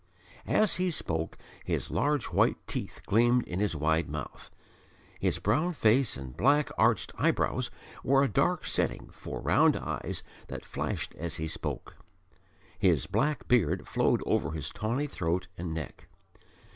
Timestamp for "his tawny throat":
14.49-15.45